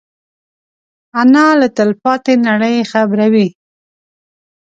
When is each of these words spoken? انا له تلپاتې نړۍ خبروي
انا 1.21 1.47
له 1.59 1.67
تلپاتې 1.77 2.33
نړۍ 2.47 2.77
خبروي 2.91 3.47